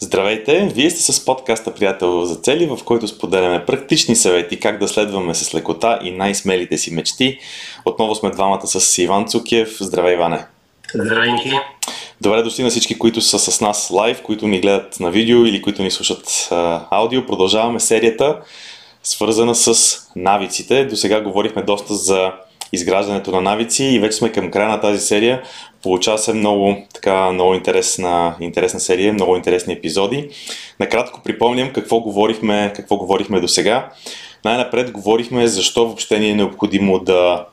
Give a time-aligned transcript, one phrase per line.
[0.00, 0.70] Здравейте!
[0.74, 5.34] Вие сте с подкаста Приятел за цели, в който споделяме практични съвети как да следваме
[5.34, 7.38] с лекота и най-смелите си мечти.
[7.84, 9.76] Отново сме двамата с Иван Цукев.
[9.80, 10.46] Здравей, Иване!
[10.94, 11.50] Здравей, Ники!
[12.20, 15.62] Добре дошли на всички, които са с нас лайв, които ни гледат на видео или
[15.62, 17.26] които ни слушат а, аудио.
[17.26, 18.40] Продължаваме серията,
[19.02, 20.84] свързана с навиците.
[20.84, 22.32] До сега говорихме доста за
[22.72, 25.42] изграждането на навици и вече сме към края на тази серия.
[25.82, 30.28] Получава се много, така, много интересна, интересна серия, много интересни епизоди.
[30.80, 33.88] Накратко припомням какво говорихме, какво говорихме до сега.
[34.44, 37.46] Най-напред говорихме защо въобще ни е необходимо да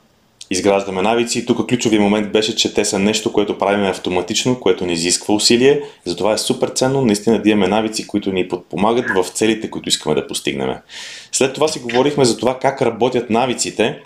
[0.49, 1.45] изграждаме навици.
[1.45, 5.81] Тук ключови момент беше, че те са нещо, което правим автоматично, което не изисква усилие.
[6.05, 10.15] Затова е супер ценно наистина да имаме навици, които ни подпомагат в целите, които искаме
[10.15, 10.75] да постигнем.
[11.31, 13.99] След това си говорихме за това как работят навиците.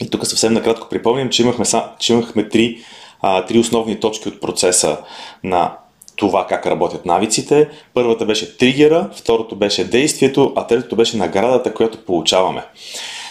[0.00, 1.64] И тук съвсем накратко припомням, че имахме,
[1.98, 2.78] че имахме три
[3.26, 4.98] а, три основни точки от процеса
[5.44, 5.76] на
[6.16, 7.70] това как работят навиците.
[7.94, 12.64] Първата беше тригера, второто беше действието, а третото беше наградата, която получаваме.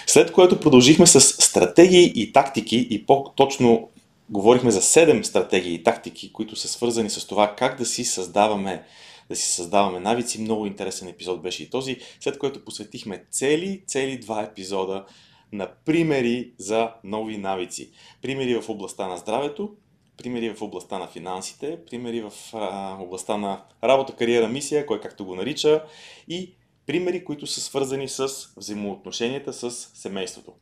[0.07, 3.89] След което продължихме с стратегии и тактики и по-точно
[4.29, 8.83] говорихме за 7 стратегии и тактики, които са свързани с това как да си създаваме
[9.29, 10.41] да си създаваме навици.
[10.41, 15.05] Много интересен епизод беше и този, след което посветихме цели, цели два епизода
[15.53, 17.91] на примери за нови навици.
[18.21, 19.75] Примери в областта на здравето,
[20.17, 25.25] примери в областта на финансите, примери в а, областта на работа, кариера, мисия, кой както
[25.25, 25.83] го нарича,
[26.27, 26.53] и
[26.85, 30.53] примери, които са свързани с взаимоотношенията с семейството.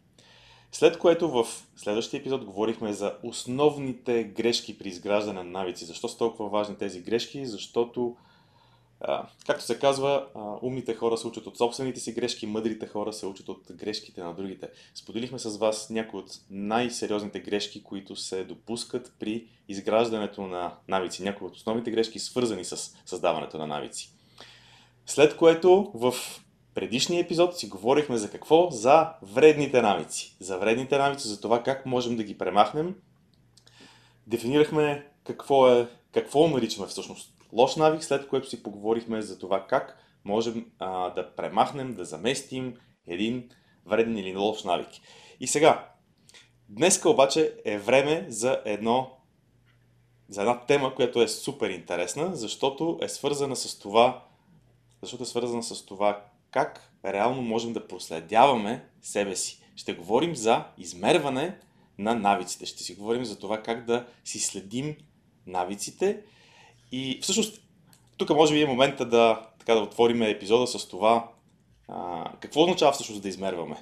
[0.72, 5.86] След което в следващия епизод говорихме за основните грешки при изграждане на навици.
[5.86, 7.45] Защо са толкова важни тези грешки?
[7.45, 8.16] Защото
[9.45, 10.27] както се казва,
[10.61, 14.33] умните хора се учат от собствените си грешки, мъдрите хора се учат от грешките на
[14.33, 14.69] другите.
[14.95, 21.23] Споделихме с вас някои от най-сериозните грешки, които се допускат при изграждането на навици.
[21.23, 24.13] Някои от основните грешки, свързани с създаването на навици.
[25.05, 26.13] След което в
[26.73, 28.69] предишния епизод си говорихме за какво?
[28.72, 30.35] За вредните навици.
[30.39, 32.95] За вредните навици, за това как можем да ги премахнем.
[34.28, 39.97] Дефинирахме какво е, какво наричаме всъщност лош навик, след което си поговорихме за това как
[40.25, 42.73] можем а, да премахнем, да заместим
[43.07, 43.50] един
[43.85, 44.89] вреден или лош навик.
[45.39, 45.90] И сега,
[46.69, 49.17] днеска обаче е време за едно
[50.29, 54.23] за една тема, която е супер интересна, защото е свързана с това,
[55.01, 59.63] защото е свързана с това как реално можем да проследяваме себе си.
[59.75, 61.59] Ще говорим за измерване
[61.97, 62.66] на навиците.
[62.66, 64.95] Ще си говорим за това как да си следим
[65.47, 66.22] навиците
[66.91, 67.62] и всъщност,
[68.18, 71.28] тук може би е момента да, така, да отворим епизода с това
[71.88, 73.75] а, какво означава всъщност да измерваме.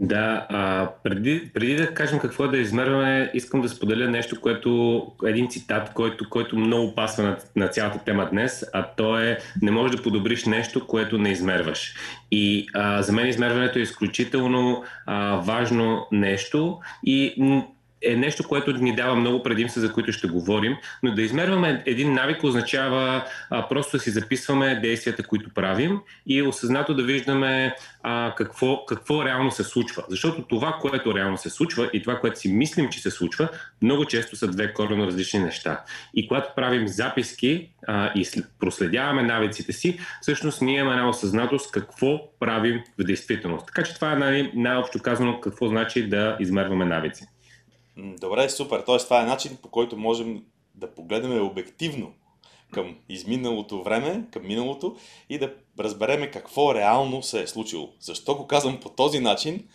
[0.00, 5.02] Да, а, преди, преди да кажем какво е да измерваме, искам да споделя нещо, което,
[5.26, 9.70] един цитат, който, който много пасва на, на цялата тема днес, а то е не
[9.70, 11.94] можеш да подобриш нещо, което не измерваш.
[12.30, 17.34] И а, за мен измерването е изключително а, важно нещо и
[18.02, 22.12] е нещо, което ни дава много предимства, за които ще говорим, но да измерваме един
[22.12, 28.34] навик означава а, просто да си записваме действията, които правим и осъзнато да виждаме а,
[28.36, 30.04] какво, какво реално се случва.
[30.08, 33.48] Защото това, което реално се случва и това, което си мислим, че се случва,
[33.82, 35.80] много често са две коренно различни неща.
[36.14, 38.26] И когато правим записки а, и
[38.60, 43.66] проследяваме навиците си, всъщност ние имаме една осъзнатост какво правим в действителност.
[43.66, 47.24] Така че това е най- най-общо казано какво значи да измерваме навици.
[47.98, 48.82] Добре, супер.
[48.86, 50.42] Тоест, това е начин по който можем
[50.74, 52.12] да погледнем обективно
[52.72, 54.96] към изминалото време, към миналото
[55.30, 57.88] и да разбереме какво реално се е случило.
[58.00, 59.68] Защо го казвам по този начин?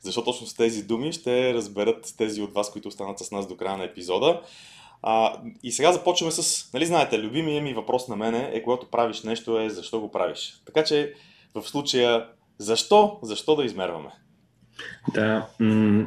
[0.00, 3.56] Защо точно с тези думи ще разберат тези от вас, които останат с нас до
[3.56, 4.40] края на епизода.
[5.02, 9.22] А, и сега започваме с, нали знаете, любимия ми въпрос на мене е, когато правиш
[9.22, 10.62] нещо, е защо го правиш.
[10.66, 11.14] Така че
[11.54, 12.28] в случая,
[12.58, 14.10] защо, защо да измерваме?
[15.14, 16.06] Да, м-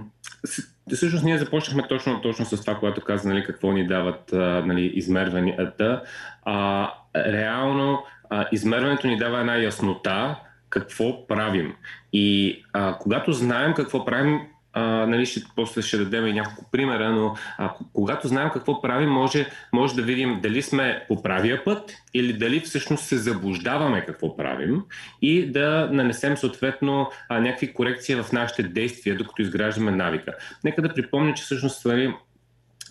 [0.95, 4.29] всъщност ние започнахме точно, точно с това, което каза, нали, какво ни дават
[4.65, 6.01] нали, измерванията.
[6.45, 10.35] А, реално а, измерването ни дава една яснота
[10.69, 11.75] какво правим.
[12.13, 14.41] И а, когато знаем какво правим,
[14.73, 19.09] а, нали, ще, после ще дадем и няколко примера, но а, когато знаем какво правим,
[19.09, 24.37] може, може да видим дали сме по правия път или дали всъщност се заблуждаваме какво
[24.37, 24.83] правим
[25.21, 30.33] и да нанесем съответно а, някакви корекции в нашите действия, докато изграждаме навика.
[30.63, 32.13] Нека да припомня, че всъщност нали,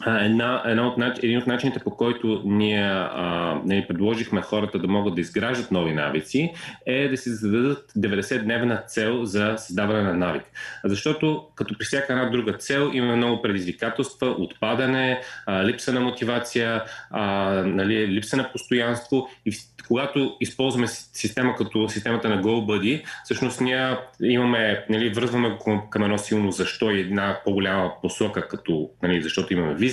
[0.06, 5.14] Една, една от, един от начините по който ние а, нали, предложихме хората да могат
[5.14, 6.52] да изграждат нови навици
[6.86, 10.42] е да си зададат 90-дневна цел за създаване на навик.
[10.84, 16.82] Защото като при всяка една друга цел има много предизвикателства, отпадане, а, липса на мотивация,
[17.10, 17.24] а,
[17.66, 19.52] нали, липса на постоянство и
[19.90, 25.58] когато използваме система като системата на GoBuddy, всъщност ние имаме, нали, връзваме
[25.90, 29.89] към едно силно защо и една по-голяма посока, като, нали, защото имаме визия,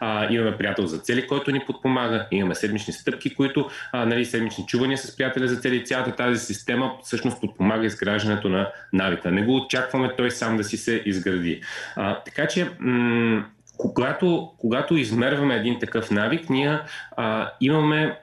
[0.00, 4.66] а, имаме приятел за цели, който ни подпомага, имаме седмични стъпки, които, а, нали, седмични
[4.66, 5.84] чувания с приятеля за цели.
[5.84, 9.30] Цялата тази система всъщност подпомага изграждането на навика.
[9.30, 11.60] Не го очакваме той сам да си се изгради.
[11.96, 13.44] А, така че, м-
[13.78, 16.78] когато, когато измерваме един такъв навик, ние
[17.16, 18.18] а, имаме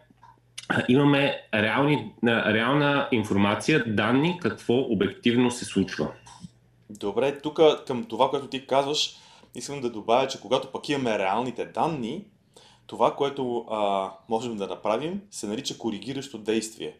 [0.88, 6.08] имаме реални, реална информация, данни, какво обективно се случва.
[6.90, 9.16] Добре, тук към това, което ти казваш,
[9.56, 12.26] искам да добавя, че когато пък имаме реалните данни,
[12.88, 16.98] това, което а, можем да направим, се нарича коригиращо действие.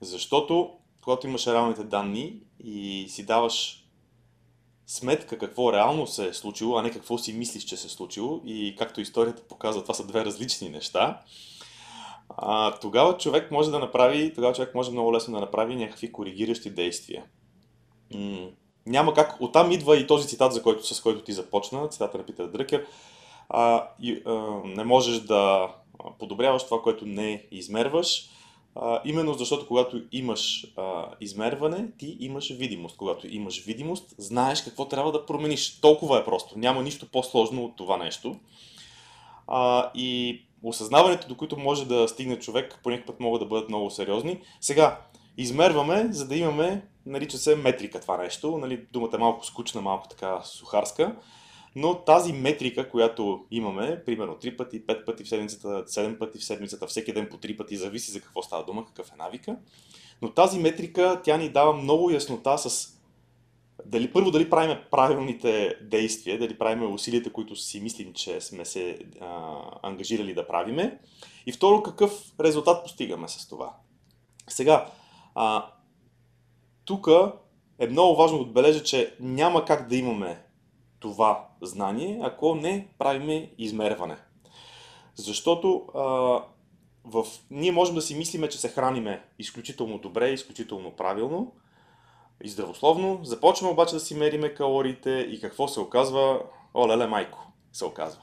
[0.00, 0.70] Защото,
[1.02, 3.84] когато имаш реалните данни и си даваш
[4.86, 8.40] сметка какво реално се е случило, а не какво си мислиш, че се е случило,
[8.44, 11.22] и както историята показва, това са две различни неща,
[12.28, 16.70] а, тогава човек може да направи, тогава човек може много лесно да направи някакви коригиращи
[16.70, 17.24] действия.
[18.88, 19.36] Няма как.
[19.40, 22.86] Оттам идва и този цитат, за който, с който ти започна, цитата на Питер Дръкер.
[23.48, 24.32] А, и, а,
[24.64, 25.68] не можеш да
[26.18, 28.28] подобряваш това, което не измерваш.
[28.74, 32.96] А, именно защото когато имаш а, измерване, ти имаш видимост.
[32.96, 35.80] Когато имаш видимост, знаеш какво трябва да промениш.
[35.80, 36.58] Толкова е просто.
[36.58, 38.36] Няма нищо по-сложно от това нещо.
[39.46, 43.90] А, и осъзнаването, до които може да стигне човек, по път могат да бъдат много
[43.90, 44.40] сериозни.
[44.60, 45.00] Сега,
[45.36, 48.58] измерваме, за да имаме, нарича се метрика това нещо.
[48.58, 51.16] Нали, думата е малко скучна, малко така сухарска.
[51.76, 56.44] Но тази метрика, която имаме, примерно 3 пъти, 5 пъти в седмицата, 7 пъти в
[56.44, 59.56] седмицата, всеки ден по 3 пъти, зависи за какво става дума, какъв е навика.
[60.22, 62.98] Но тази метрика, тя ни дава много яснота с
[63.86, 68.98] дали първо дали правим правилните действия, дали правим усилията, които си мислим, че сме се
[69.20, 70.98] а, ангажирали да правиме.
[71.46, 73.74] И второ, какъв резултат постигаме с това.
[74.48, 74.86] Сега,
[75.34, 75.66] а,
[76.88, 77.08] тук
[77.78, 80.42] е много важно да отбележа, че няма как да имаме
[81.00, 84.16] това знание, ако не правиме измерване.
[85.14, 86.00] Защото а,
[87.04, 87.26] в...
[87.50, 91.52] ние можем да си мислиме, че се храниме изключително добре, изключително правилно,
[92.44, 93.20] и здравословно.
[93.22, 96.40] Започваме обаче да си мериме калориите и какво се оказва?
[96.74, 98.22] О, леле майко, се оказва.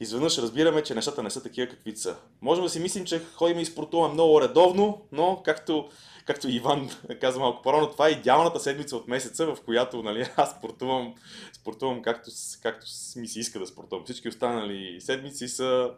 [0.00, 2.16] Изведнъж разбираме, че нещата не са такива какви са.
[2.42, 5.88] Можем да си мислим, че ходим и спортуваме много редовно, но както,
[6.24, 10.50] както Иван каза малко по-рано, това е идеалната седмица от месеца, в която нали, аз
[10.50, 11.14] спортувам,
[11.52, 12.30] спортувам както,
[12.62, 12.86] както
[13.16, 14.04] ми се иска да спортувам.
[14.04, 15.90] Всички останали седмици са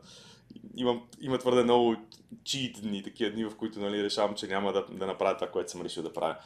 [0.77, 1.97] имам, има твърде много
[2.45, 5.71] чиит дни, такива дни, в които нали, решавам, че няма да, да направя това, което
[5.71, 6.37] съм решил да правя.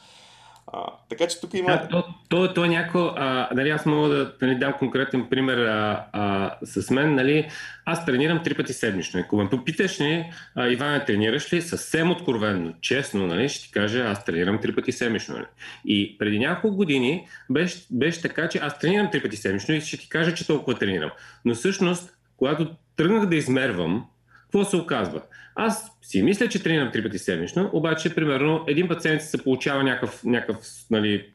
[0.73, 1.71] А, така че тук има.
[1.71, 3.11] Да, то, то, то е някакво.
[3.55, 7.15] Нали, аз мога да нали, дам конкретен пример а, а, с мен.
[7.15, 7.49] Нали,
[7.85, 9.19] аз тренирам три пъти седмично.
[9.19, 10.25] Ако ме попиташ, нали,
[10.55, 11.61] а, Иван, тренираш ли?
[11.61, 15.35] Съвсем откровенно, честно, нали, ще ти кажа, аз тренирам три пъти седмично.
[15.35, 15.45] Нали.
[15.85, 19.97] И преди няколко години беше, беше така, че аз тренирам три пъти седмично и ще
[19.97, 21.11] ти кажа, че толкова тренирам.
[21.45, 24.05] Но всъщност, когато тръгнах да измервам,
[24.47, 25.21] какво се оказва?
[25.55, 30.23] Аз си мисля, че тренирам три пъти седмично, обаче, примерно, един седмица се получава някакъв,
[30.23, 30.57] някакъв
[30.91, 31.25] нали,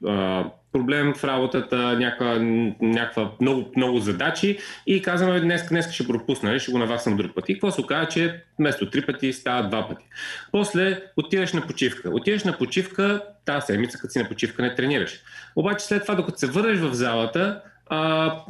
[0.72, 2.38] проблем в работата, някаква,
[2.80, 7.34] някаква много, много задачи и казваме, днес, днес ще пропусна, нали, ще го наваксам друг
[7.34, 7.48] път.
[7.48, 10.04] И какво се оказа, че вместо три пъти става два пъти.
[10.52, 12.10] После отиваш на почивка.
[12.10, 15.20] Отиваш на почивка, тази седмица, като си на почивка, не тренираш.
[15.56, 17.62] Обаче след това, докато се върнеш в залата,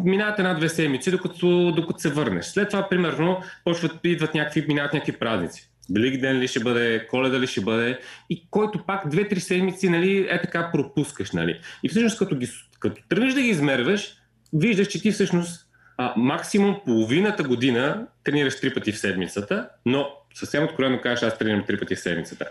[0.04, 2.44] минават една-две седмици, докато, докато се върнеш.
[2.46, 5.68] След това, примерно, почват, идват някакви, минават някакви празници.
[5.94, 7.98] Велик ден ли ще бъде, коледа ли ще бъде,
[8.30, 11.60] и който пак две-три седмици, нали, е така пропускаш, нали.
[11.82, 12.48] И всъщност, като, ги,
[12.80, 14.14] като тръгнеш да ги измерваш,
[14.52, 20.64] виждаш, че ти всъщност а, максимум половината година тренираш три пъти в седмицата, но съвсем
[20.64, 22.46] откровено кажеш, аз тренирам три пъти в седмицата.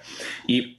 [0.47, 0.77] И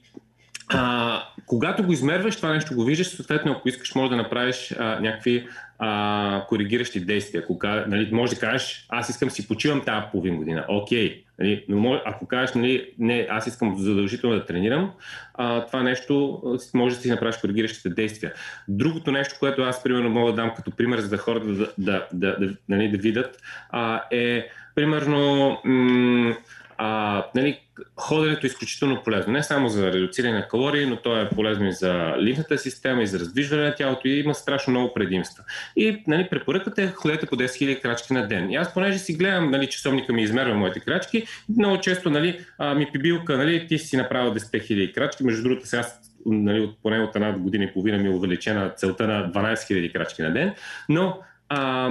[0.69, 4.99] а, когато го измерваш, това нещо го виждаш, съответно, ако искаш, може да направиш а,
[4.99, 5.47] някакви
[5.79, 7.43] а, коригиращи действия.
[7.43, 10.65] Ако, нали, може да кажеш, аз искам си почивам тази половин година.
[10.69, 11.23] Окей.
[11.39, 14.91] Нали, но може, ако кажеш, нали, не, аз искам задължително да тренирам,
[15.33, 16.41] а, това нещо
[16.73, 18.33] може да си направиш коригиращите действия.
[18.67, 22.07] Другото нещо, което аз примерно мога да дам като пример, за да хората да, да,
[22.13, 23.37] да, да, нали, да видят,
[23.69, 26.35] а, е примерно м-
[26.85, 27.59] а, нали,
[27.97, 29.33] ходенето е изключително полезно.
[29.33, 33.07] Не само за редуциране на калории, но то е полезно и за лимфната система, и
[33.07, 35.43] за раздвижване на тялото, и има страшно много предимства.
[35.75, 38.51] И нали, препоръката е ходете по 10 000 крачки на ден.
[38.51, 41.23] И аз, понеже си гледам, нали, часовника ми измерва моите крачки,
[41.57, 45.67] много често нали, а, ми пибилка, нали, ти си направил 10 000 крачки, между другото
[45.67, 45.85] сега
[46.25, 49.93] нали, от, поне от една година и половина ми е увеличена целта на 12 000
[49.93, 50.53] крачки на ден,
[50.89, 51.89] но а,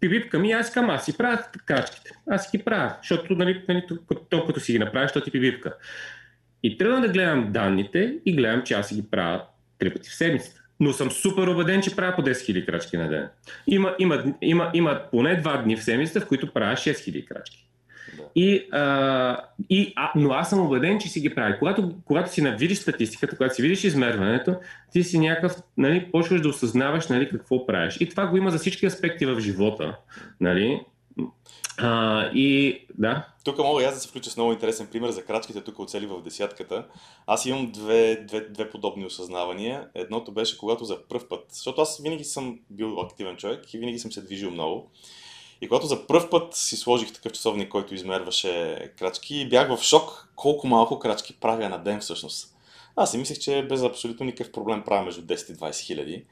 [0.00, 2.10] пипипка ми, аз към аз си правя крачките.
[2.30, 3.86] Аз ги правя, защото нали, нали,
[4.30, 5.74] то, като си ги направиш, то ти пипипка.
[6.62, 9.42] И трябва да гледам данните и гледам, че аз си ги правя
[9.78, 10.62] три пъти в седмицата.
[10.80, 13.28] Но съм супер убеден, че правя по 10 000 крачки на ден.
[13.66, 17.69] Има, има, има, има поне два дни в седмицата, в които правя 6 000 крачки.
[18.34, 19.36] И, а,
[19.70, 21.58] и, а, но аз съм убеден, че си ги прави.
[21.58, 24.54] Когато, когато си навидиш статистиката, когато си видиш измерването,
[24.92, 27.96] ти си някакъв, нали, почваш да осъзнаваш нали, какво правиш.
[28.00, 29.96] И това го има за всички аспекти в живота.
[30.40, 30.80] Нали?
[31.78, 33.26] А, и да.
[33.44, 36.22] Тук мога аз да се включа с много интересен пример за крачките тук оцели в
[36.22, 36.86] десятката.
[37.26, 39.88] Аз имам две, две, две подобни осъзнавания.
[39.94, 43.98] Едното беше когато за първ път, защото аз винаги съм бил активен човек и винаги
[43.98, 44.90] съм се движил много.
[45.60, 50.28] И когато за първ път си сложих такъв часовник, който измерваше крачки, бях в шок
[50.36, 52.54] колко малко крачки правя на ден всъщност.
[52.96, 56.24] Аз си мислех, че без абсолютно никакъв проблем правя между 10 и 20 хиляди.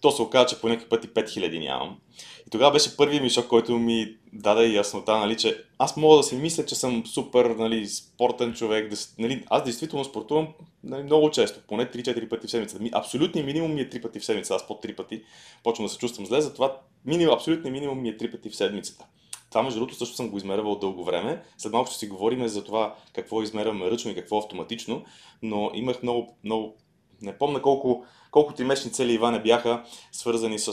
[0.00, 1.98] То се оказа, че по някакъв пъти 5 хиляди нямам.
[2.46, 6.22] И тогава беше първият ми шок, който ми даде яснота, нали, че аз мога да
[6.22, 8.90] си мисля, че съм супер нали, спортен човек.
[8.90, 10.48] Да, нали, аз действително спортувам
[10.84, 12.84] нали, много често, поне 3-4 пъти в седмицата.
[12.92, 14.54] Абсолютният минимум ми е 3 пъти в седмицата.
[14.54, 15.22] Аз под 3 пъти
[15.62, 19.06] почвам да се чувствам зле, затова минимум, абсолютният минимум ми е 3 пъти в седмицата.
[19.50, 21.42] Това, между другото, също съм го измервал дълго време.
[21.58, 25.04] След малко ще си говорим за това какво измерваме ръчно и какво автоматично,
[25.42, 26.76] но имах много, много
[27.22, 30.72] не помня колко, колко ти месечни цели Иване бяха свързани с,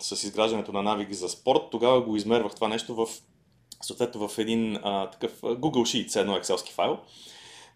[0.00, 1.62] с изграждането на навик за спорт.
[1.70, 3.08] Тогава го измервах това нещо в,
[3.82, 6.98] съответно в един а, такъв Google Sheet, едно екселски файл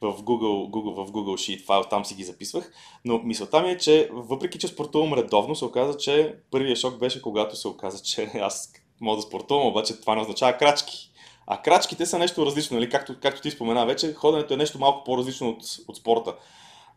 [0.02, 2.72] в Google, Google, в Google Sheet файл, там си ги записвах.
[3.04, 7.22] Но мисълта ми е, че въпреки, че спортувам редовно, се оказа, че първият шок беше,
[7.22, 11.10] когато се оказа, че аз мога да спортувам, обаче това не означава крачки.
[11.46, 12.90] А крачките са нещо различно, нали?
[12.90, 16.34] както, както ти спомена вече, ходенето е нещо малко по-различно от, от спорта.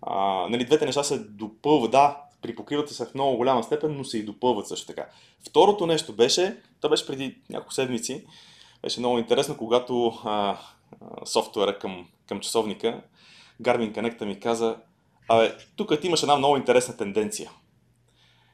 [0.02, 4.18] А, нали, двете неща се допълват, да, припокриват се в много голяма степен, но се
[4.18, 5.06] и допълват също така.
[5.48, 8.26] Второто нещо беше, то беше преди няколко седмици,
[8.84, 10.58] беше много интересно, когато а,
[11.26, 13.02] софтуера към, към часовника,
[13.62, 14.78] Garmin Connect ми каза,
[15.28, 17.52] абе, тук ти имаш една много интересна тенденция.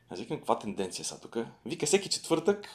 [0.10, 1.38] Аз викам, каква тенденция са тук?
[1.66, 2.70] Вика, всеки четвъртък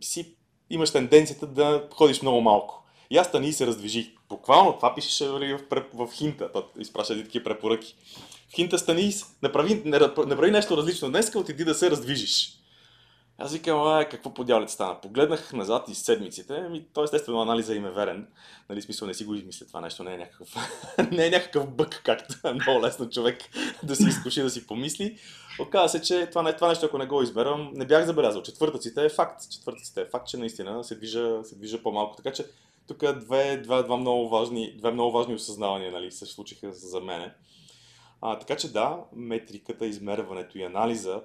[0.00, 0.34] си
[0.70, 2.84] имаш тенденцията да ходиш много малко.
[3.10, 4.14] И аз стани и се раздвижи.
[4.28, 6.52] Буквално това пишеше нали, в, в, хинта.
[6.52, 7.96] Той изпраща такива препоръки.
[8.48, 9.12] В хинта стани
[9.42, 9.82] направи,
[10.26, 11.10] направи нещо различно.
[11.10, 12.57] Днес отиди да се раздвижиш.
[13.40, 15.00] Аз викам, а, какво по дяволите стана?
[15.00, 18.26] Погледнах назад и седмиците, ми, то естествено анализа им е верен.
[18.68, 20.54] Нали, смисъл не си го измисля това нещо, не е някакъв,
[21.12, 23.38] не е някакъв бък, както е много лесно човек
[23.82, 25.18] да си изкуши да си помисли.
[25.60, 28.42] Оказва се, че това, това нещо, ако не го изберам, не бях забелязал.
[28.42, 29.50] Четвъртъците е факт.
[29.50, 32.16] Четвъртъците е факт, че наистина се движа, се движа по-малко.
[32.16, 32.46] Така че
[32.86, 37.34] тук две, два, два много важни, две много важни осъзнавания нали, се случиха за мене.
[38.20, 41.20] А, така че да, метриката, измерването и анализа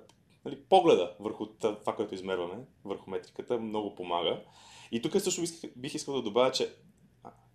[0.45, 4.41] нали, погледа върху това, което измерваме, върху метриката, много помага.
[4.91, 5.41] И тук също
[5.75, 6.75] бих искал да добавя, че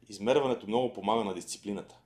[0.09, 1.99] измерването много помага на дисциплината.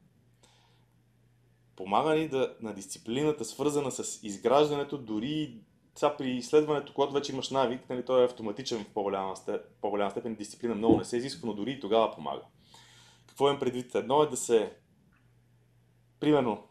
[1.77, 5.59] Помага ни да, на дисциплината, свързана с изграждането, дори
[5.95, 10.11] сега при изследването, когато вече имаш навик, нали, той е автоматичен в по-голяма, степен, по-голяма
[10.11, 12.43] степен, дисциплина много не се изисква, но дори и тогава помага.
[13.27, 13.95] Какво имам предвид?
[13.95, 14.77] Едно е да се,
[16.21, 16.69] примерно,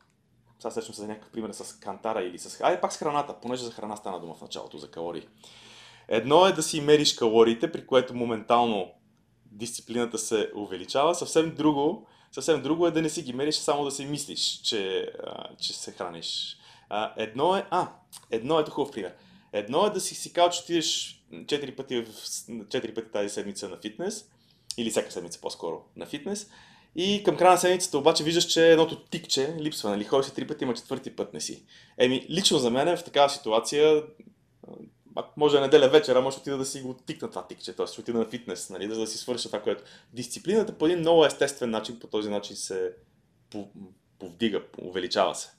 [0.62, 2.62] сега срещам се за някакъв пример с кантара или с...
[2.62, 5.28] Айде пак с храната, понеже за храна стана дума в началото, за калории.
[6.08, 8.92] Едно е да си мериш калориите, при което моментално
[9.46, 11.16] дисциплината се увеличава.
[11.16, 15.12] Съвсем друго, съвсем друго е да не си ги мериш, само да си мислиш, че,
[15.28, 16.58] а, че се храниш.
[16.90, 17.66] А, едно е...
[17.70, 17.88] А,
[18.32, 19.14] едно е хубав пример.
[19.54, 23.70] Едно е да си си казал, че отидеш 4 пъти, в, 4 пъти тази седмица
[23.70, 24.30] на фитнес,
[24.78, 26.50] или всяка седмица по-скоро на фитнес,
[26.96, 30.04] и към края на седмицата обаче виждаш, че едното тикче липсва, нали?
[30.04, 31.64] Ходиш си три пъти, има четвърти път не си.
[31.98, 34.04] Еми, лично за мен в такава ситуация,
[35.38, 37.88] може да неделя вечера, може отида да си го тикна това тикче, т.е.
[37.88, 38.94] ще отида на фитнес, нали?
[38.94, 39.84] за да си свърша това, което...
[40.14, 42.92] Дисциплината по един много естествен начин, по този начин се
[44.20, 45.50] повдига, увеличава се.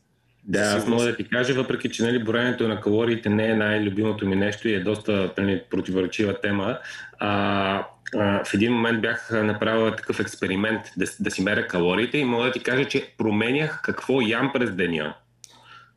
[0.45, 4.27] Да, аз мога да ти кажа, въпреки че нали, броенето на калориите не е най-любимото
[4.27, 6.79] ми нещо и е доста нали, противоречива тема,
[7.19, 12.45] а, в един момент бях направил такъв експеримент да, да си меря калориите и мога
[12.45, 15.15] да ти кажа, че променях какво ям през деня.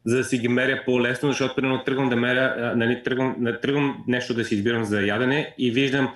[0.06, 4.34] За да си ги меря по-лесно, защото примерно тръгвам да меря, нали, тръгвам, тръгвам нещо
[4.34, 6.14] да си избирам за ядене и виждам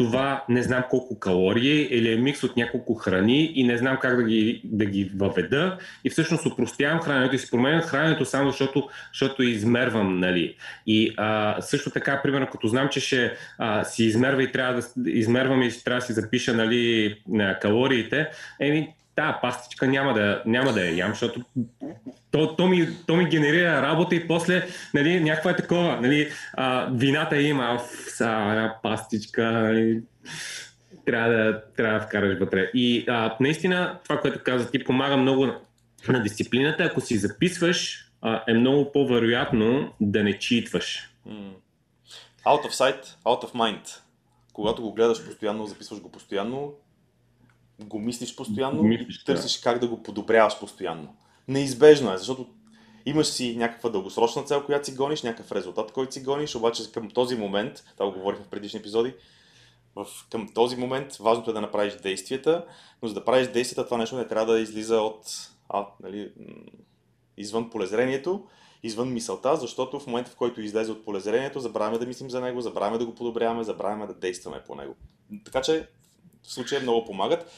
[0.00, 4.16] това не знам колко калории или е микс от няколко храни и не знам как
[4.16, 8.88] да ги, да ги въведа и всъщност упростявам храненето и си променям храненето само защото,
[9.12, 10.18] защото измервам.
[10.18, 10.56] Нали.
[10.86, 15.10] И а, също така, примерно, като знам, че ще а, си измерва и трябва да
[15.10, 17.16] измервам и трябва да си запиша нали,
[17.60, 18.28] калориите,
[18.60, 21.40] еми тази пастичка няма да, няма да я ям, защото
[22.30, 26.00] то, то, ми, то ми генерира работа и после нали, някаква е такова.
[26.00, 30.02] Нали, а, вината има, в една пастичка, нали,
[31.06, 32.70] трябва да, трябва да вкараш вътре.
[32.74, 35.58] И а, наистина това, което каза ти, помага много на,
[36.08, 36.84] на дисциплината.
[36.84, 41.10] Ако си записваш, а, е много по-вероятно да не читваш.
[42.46, 44.00] Out of sight, out of mind.
[44.52, 46.72] Когато го гледаш постоянно, записваш го постоянно,
[47.84, 49.62] го мислиш постоянно мислиш, и търсиш да.
[49.62, 51.14] как да го подобряваш постоянно.
[51.48, 52.46] Неизбежно е, защото
[53.06, 57.10] имаш си някаква дългосрочна цел, която си гониш, някакъв резултат, който си гониш, обаче към
[57.10, 59.14] този момент, това го говорихме в предишни епизоди,
[59.96, 62.64] в, към този момент важното е да направиш действията,
[63.02, 66.32] но за да правиш действията, това нещо не трябва да излиза от а, нали,
[67.36, 68.46] извън полезрението,
[68.82, 72.60] извън мисълта, защото в момента, в който излезе от полезрението, забравяме да мислим за него,
[72.60, 74.96] забравяме да го подобряваме, забравяме да действаме по него.
[75.44, 75.88] Така че
[76.42, 77.52] в случая много помагат.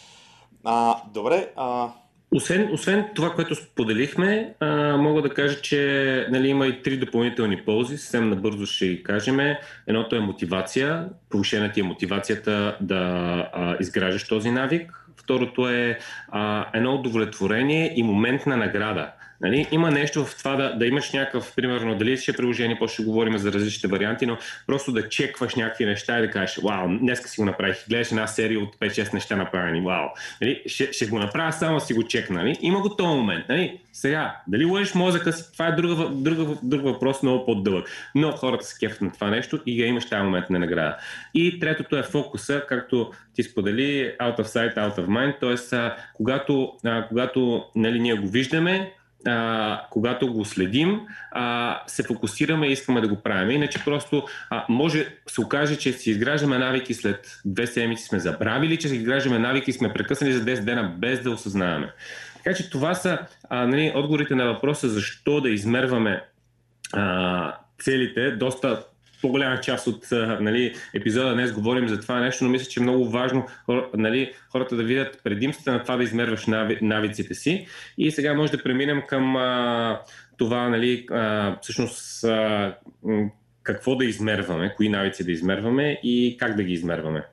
[0.64, 1.88] А, добре, а,
[2.34, 7.64] освен, освен това, което споделихме, а, мога да кажа, че нали, има и три допълнителни
[7.64, 7.98] ползи.
[7.98, 9.38] Съвсем набързо ще ги кажем.
[9.86, 11.08] Едното е мотивация.
[11.30, 13.00] Повишена ти е мотивацията да
[13.52, 14.98] а, изграждаш този навик.
[15.16, 15.98] Второто е
[16.28, 19.12] а, едно удовлетворение и момент на награда.
[19.42, 19.68] Нали?
[19.70, 23.04] Има нещо в това да, да имаш някакъв, примерно, дали ще е приложение, после ще
[23.04, 27.28] говорим за различните варианти, но просто да чекваш някакви неща и да кажеш, вау, днеска
[27.28, 30.08] си го направих, гледаш една серия от 5-6 неща направени, вау.
[30.40, 30.62] Нали?
[30.66, 32.42] Ще, ще го направя само си го чекна.
[32.42, 32.58] Нали?
[32.60, 33.48] Има го този момент.
[33.48, 33.78] Нали?
[33.92, 37.88] Сега, дали лъжеш мозъка си, това е друг, друг, друг въпрос, много по-дълъг.
[38.14, 40.96] Но хората се кефят на това нещо и ga имаш тази момент на награда.
[41.34, 45.78] И третото е фокуса, както ти сподели, out of sight, out of mind, т.е.
[46.14, 48.92] когато, а, когато нали, ние го виждаме,
[49.26, 51.00] а, когато го следим,
[51.30, 53.50] а, се фокусираме и искаме да го правим.
[53.50, 58.78] Иначе просто а, може се окаже, че си изграждаме навики след две седмици сме забравили,
[58.78, 61.92] че си изграждаме навики и сме прекъснали за 10 дена без да осъзнаваме.
[62.36, 66.24] Така че това са а, нали, отговорите на въпроса защо да измерваме
[66.92, 68.30] а, целите.
[68.30, 68.84] Доста
[69.22, 70.08] по-голяма част от
[70.40, 73.46] нали, епизода днес говорим за това нещо, но мисля, че е много важно
[73.94, 77.66] нали, хората да видят предимствата на това да измерваш нави, навиците си.
[77.98, 80.00] И сега може да преминем към а,
[80.36, 82.74] това, нали, а, всъщност, а,
[83.62, 87.24] какво да измерваме, кои навици да измерваме и как да ги измерваме.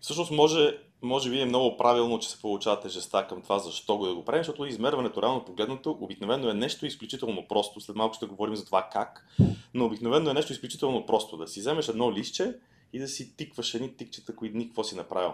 [0.00, 0.70] Всъщност може
[1.04, 4.24] може би е много правилно, че се получава тежеста към това защо го да го
[4.24, 7.80] правим, защото измерването, реално погледнато, обикновено е нещо изключително просто.
[7.80, 9.26] След малко ще говорим за това как,
[9.74, 11.36] но обикновено е нещо изключително просто.
[11.36, 12.54] Да си вземеш едно листче
[12.92, 15.32] и да си тикваш едни тикчета, които ни какво си направил.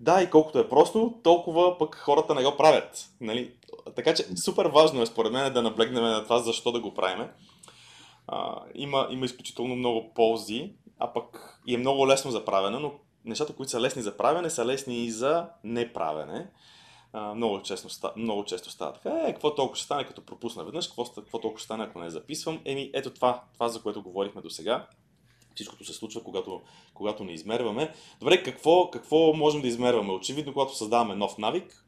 [0.00, 3.08] Да, и колкото е просто, толкова пък хората не го правят.
[3.20, 3.52] Нали?
[3.96, 7.28] Така че супер важно е според мен да наблегнем на това защо да го правим.
[8.74, 12.92] Има, има изключително много ползи, а пък и е много лесно за правене, но
[13.24, 16.50] нещата, които са лесни за правене, са лесни и за неправене.
[17.12, 19.22] А, много, често, много често става така.
[19.26, 22.10] Е, какво толкова ще стане, като пропусна веднъж, какво, какво толкова ще стане, ако не
[22.10, 22.60] записвам.
[22.64, 24.86] Еми, ето това, това за което говорихме до сега.
[25.54, 26.62] Всичкото се случва, когато,
[26.94, 27.94] когато не измерваме.
[28.20, 30.12] Добре, какво, какво можем да измерваме?
[30.12, 31.86] Очевидно, когато създаваме нов навик,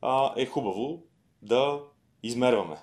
[0.00, 1.02] а, е хубаво
[1.42, 1.80] да
[2.22, 2.76] измерваме.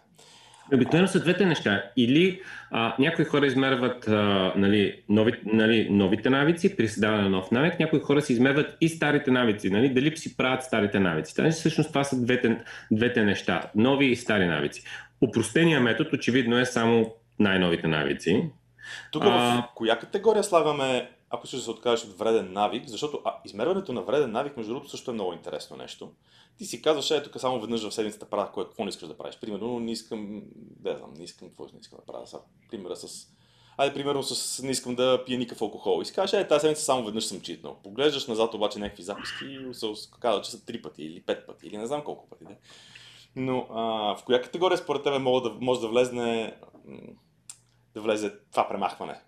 [0.73, 1.84] Обикновено са двете неща.
[1.97, 7.51] Или а, някои хора измерват а, нали, нови, нали, новите навици при създаване на нов
[7.51, 9.69] навик, някои хора си измерват и старите навици.
[9.69, 11.34] Нали, дали си правят старите навици.
[11.34, 12.58] Значи, всъщност това са двете,
[12.91, 13.62] двете неща.
[13.75, 14.84] Нови и стари навици.
[15.21, 18.43] Упростения метод очевидно е само най-новите навици.
[19.12, 19.29] Тук а...
[19.29, 24.01] в коя категория слагаме, ако ще се откажеш от вреден навик, защото а, измерването на
[24.01, 26.11] вреден навик, между другото, също е много интересно нещо
[26.59, 29.17] ти си казваш, ето тук само веднъж в седмицата правя кое, какво не искаш да
[29.17, 29.37] правиш.
[29.41, 32.41] Примерно, не искам, да знам, не искам, какво не искам да правя сега.
[32.71, 33.27] Примера с
[33.77, 36.01] Айде, примерно, с, не искам да пия никакъв алкохол.
[36.01, 37.79] И си кажеш, е, тази седмица само веднъж съм читнал.
[37.83, 39.87] Поглеждаш назад обаче някакви записки и се
[40.19, 42.43] казва, че са три пъти или пет пъти, или не знам колко пъти.
[42.43, 42.55] Да.
[43.35, 43.81] Но а,
[44.15, 46.55] в коя категория според тебе може да, може да влезне
[47.93, 49.21] да влезе това премахване?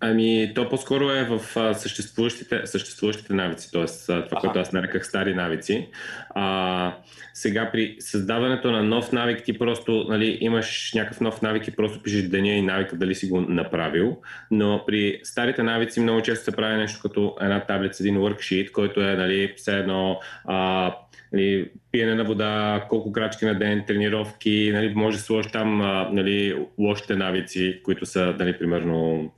[0.00, 1.40] Ами, то по-скоро е в
[1.74, 3.84] съществуващите, съществуващите навици, т.е.
[3.86, 4.36] това, Аха.
[4.36, 5.88] което аз нареках стари навици.
[6.30, 6.96] А,
[7.34, 12.02] сега при създаването на нов навик ти просто нали, имаш някакъв нов навик и просто
[12.02, 14.16] пишеш деня и навика дали си го направил,
[14.50, 19.00] но при старите навици много често се прави нещо като една таблица, един worksheet, който
[19.00, 20.90] е нали, все едно а,
[21.32, 25.78] нали, пиене на вода, колко крачки на ден, тренировки, нали, може да сложиш там
[26.14, 29.30] нали, лошите навици, които са, нали, примерно,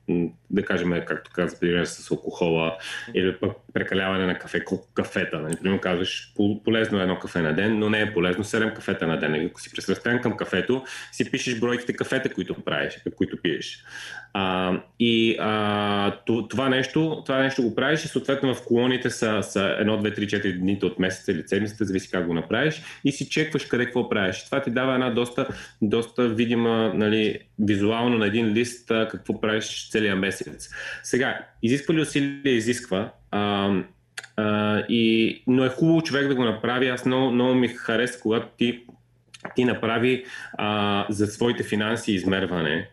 [0.51, 2.77] да кажем, както каза, пример с алкохола
[3.15, 5.39] или пък прекаляване на кафе, колко кафета.
[5.39, 6.33] Нали, примерно казваш,
[6.65, 9.47] полезно е едно кафе на ден, но не е полезно 7 кафета на ден.
[9.47, 13.85] Ако си пристрастен към кафето, си пишеш бройките кафета, които правиш, които пиеш.
[14.39, 16.13] А, и а,
[16.49, 20.27] това, нещо, това нещо го правиш и съответно в колоните са, са 1, 2, 3,
[20.27, 24.09] 4 дните от месеца или седмицата, зависи как го направиш и си чекваш къде какво
[24.09, 24.45] правиш.
[24.45, 25.49] Това ти дава една доста,
[25.83, 30.71] доста видима, нали, визуално на един лист какво правиш целия месец.
[31.03, 32.53] Сега, изисква ли усилие?
[32.53, 33.13] Изисква.
[33.31, 33.73] А,
[34.37, 36.89] а, и, но е хубаво човек да го направи.
[36.89, 38.85] Аз много, много ми хареса, когато ти
[39.55, 40.25] ти направи
[40.59, 42.89] а, за своите финанси измерване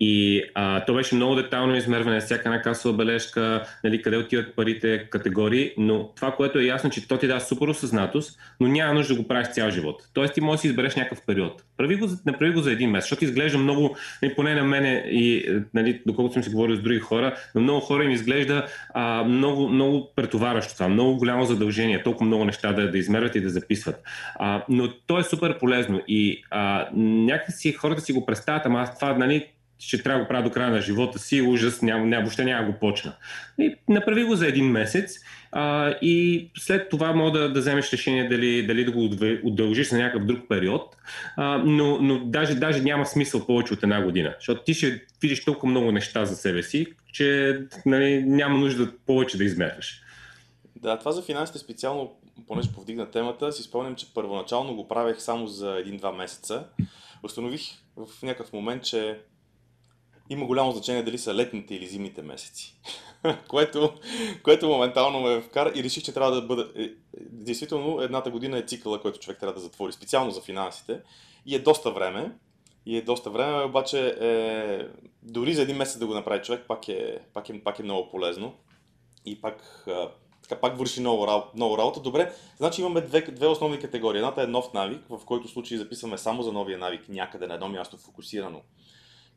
[0.00, 5.06] и а, то беше много детално измерване, всяка една касова бележка, нали, къде отиват парите,
[5.10, 9.14] категории, но това, което е ясно, че то ти дава супер осъзнатост, но няма нужда
[9.14, 10.02] да го правиш цял живот.
[10.14, 11.62] Тоест ти можеш да си избереш някакъв период.
[11.76, 15.46] Прави го, направи го за един месец, защото изглежда много, нали, поне на мене и
[15.74, 19.68] нали, доколкото съм си говорил с други хора, но много хора им изглежда а, много,
[19.68, 24.02] много претоварващо това, много голямо задължение, толкова много неща да, да измерват и да записват.
[24.34, 28.98] А, но то е супер полезно и а, някакси хората си го представят, ама аз
[28.98, 29.46] това, нали,
[29.78, 32.66] ще трябва да го правя до края на живота си, ужас, няма, няма, въобще няма
[32.66, 33.12] го почна.
[33.58, 35.18] И направи го за един месец
[35.52, 39.10] а, и след това мога да, да вземеш решение дали, дали да го
[39.44, 40.96] удължиш за някакъв друг период,
[41.36, 45.44] а, но, но даже, даже няма смисъл повече от една година, защото ти ще видиш
[45.44, 50.00] толкова много неща за себе си, че нали, няма нужда повече да измерваш.
[50.76, 52.12] Да, това за финансите специално,
[52.48, 56.64] понеже повдигна темата, си спомням, че първоначално го правех само за един-два месеца.
[57.22, 57.62] Установих
[57.96, 59.18] в някакъв момент, че
[60.30, 62.76] има голямо значение дали са летните или зимните месеци.
[63.48, 63.94] което,
[64.42, 66.94] което моментално ме вкара и реших, че трябва да бъде...
[67.18, 71.00] Действително, едната година е цикъла, който човек трябва да затвори, специално за финансите.
[71.46, 72.32] И е доста време.
[72.86, 74.88] И е доста време, обаче е,
[75.22, 78.10] дори за един месец да го направи човек, пак е, пак е, пак е много
[78.10, 78.54] полезно.
[79.26, 79.84] И пак,
[80.42, 82.00] така, пак върши много, много работа.
[82.00, 84.18] Добре, значи имаме две, две основни категории.
[84.18, 87.68] Едната е нов навик, в който случай записваме само за новия навик някъде на едно
[87.68, 88.60] място фокусирано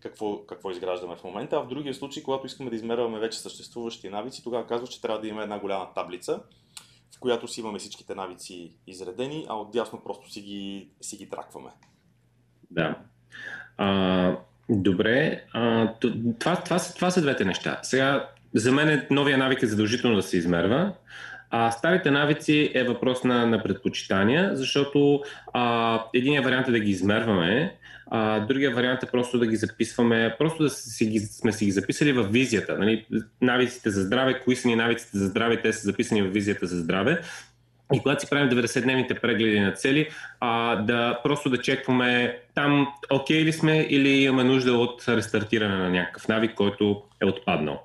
[0.08, 1.56] какво, какво изграждаме в момента.
[1.56, 5.22] А в другия случай, когато искаме да измерваме вече съществуващи навици, тогава казва, че трябва
[5.22, 6.40] да има една голяма таблица,
[7.16, 11.70] в която си имаме всичките навици изредени, а отдясно просто си ги, си ги тракваме.
[12.72, 12.96] Да.
[13.78, 14.38] А,
[14.70, 15.94] добре, а,
[16.40, 17.80] това, това, това са двете неща.
[17.84, 20.94] Сега, за мен новия навик е задължително да се измерва.
[21.50, 25.22] А старите навици е въпрос на, на предпочитания, защото
[25.54, 27.78] а, единия вариант е да ги измерваме,
[28.10, 31.72] а, другия вариант е просто да ги записваме, просто да си ги, сме си ги
[31.72, 32.78] записали в визията.
[32.78, 33.06] Нали?
[33.42, 36.80] Навиците за здраве, кои са ни навиците за здраве, те са записани в визията за
[36.80, 37.22] здраве.
[37.94, 43.42] И когато си правим 90-дневните прегледи на цели, а, да просто да чекваме там окей
[43.42, 47.84] okay ли сме или имаме нужда от рестартиране на някакъв навик, който е отпаднал.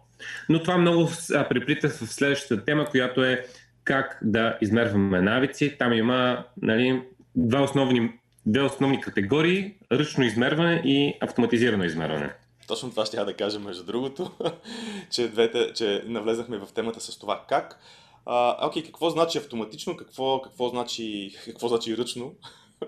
[0.49, 1.11] Но това много
[1.49, 3.45] приплита в следващата тема, която е
[3.85, 5.77] как да измерваме навици.
[5.79, 7.03] Там има нали,
[7.37, 8.11] два основни
[8.47, 12.35] две основни категории ръчно измерване и автоматизирано измерване.
[12.67, 14.31] Точно това ще я да кажа, между другото,
[15.11, 17.81] че, двете, че навлезнахме в темата с това как.
[18.27, 22.35] А, окей, какво значи автоматично, какво, какво, значи, какво значи ръчно?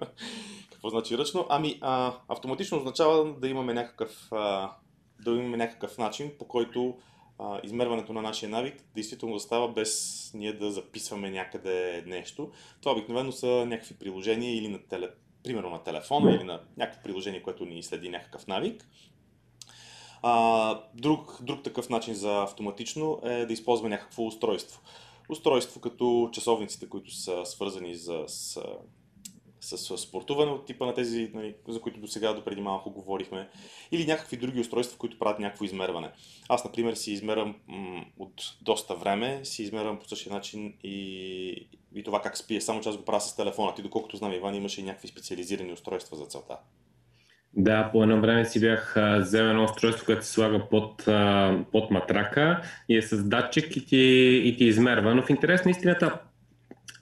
[0.72, 1.46] какво значи ръчно?
[1.48, 4.70] Ами, а, автоматично означава да имаме някакъв, а,
[5.24, 6.96] да имаме някакъв начин, по който
[7.38, 12.50] а, измерването на нашия навик действително да става без ние да записваме някъде нещо.
[12.80, 15.08] Това обикновено са някакви приложения или на теле,
[15.44, 18.88] примерно на телефона или на някакво приложение, което ни следи някакъв навик.
[20.22, 24.80] А, друг, друг такъв начин за автоматично е да използваме някакво устройство.
[25.28, 28.62] Устройство като часовниците, които са свързани с, с
[29.64, 33.48] с спортуване от типа на тези, нали, за които до сега, до преди малко говорихме,
[33.92, 36.12] или някакви други устройства, които правят някакво измерване.
[36.48, 42.02] Аз, например, си измервам м- от доста време, си измервам по същия начин и, и
[42.02, 43.74] това как спие, само че аз го правя с телефона.
[43.74, 46.56] Ти, доколкото знам, Иван, имаше и някакви специализирани устройства за целта.
[47.56, 51.04] Да, по едно време си бях взел едно устройство, което се слага под,
[51.72, 53.96] под матрака и е с датчик и ти,
[54.44, 55.14] и ти измерва.
[55.14, 56.18] Но в интерес на истината,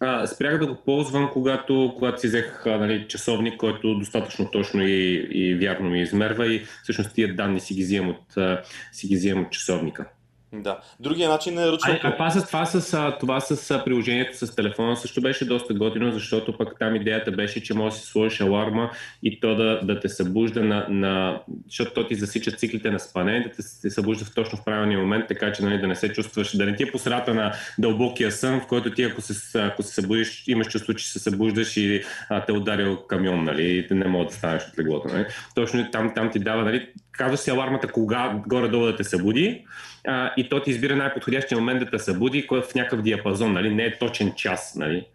[0.01, 5.29] а, спрях да го ползвам, когато, когато си взех нали, часовник, който достатъчно точно и,
[5.31, 8.59] и вярно ми измерва и всъщност тия данни си ги взимам от,
[8.93, 10.09] си ги взимам от часовника.
[10.53, 10.79] Да.
[11.01, 12.01] Другия начин е ръчното.
[12.03, 16.13] А, а това, с, това, с, това с приложението с телефона също беше доста готино,
[16.13, 18.91] защото пък там идеята беше, че може да си сложиш аларма
[19.23, 21.41] и то да, да те събужда на, на...
[21.67, 24.99] защото то ти засича циклите на спане, да те се събужда в точно в правилния
[24.99, 28.33] момент, така че нали, да не се чувстваш, да не ти е посрата на дълбокия
[28.33, 32.03] сън, в който ти ако се, ако се събудиш, имаш чувство, че се събуждаш и
[32.29, 35.09] а, те ударил камион, нали, и не мога да станеш от леглото.
[35.09, 35.27] Нали.
[35.55, 39.65] Точно там, там ти дава, нали, казва си алармата кога горе-долу да те събуди
[40.07, 43.53] а, и то ти избира най-подходящия момент да те събуди, кой е в някакъв диапазон,
[43.53, 43.75] нали?
[43.75, 44.75] не е точен час.
[44.77, 45.07] Нали?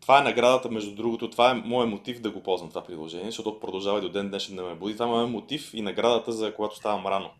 [0.00, 3.60] Това е наградата, между другото, това е моят мотив да го ползвам това приложение, защото
[3.60, 4.92] продължава и до ден днешен да ме буди.
[4.92, 7.30] Това е моят мотив и наградата за когато ставам рано.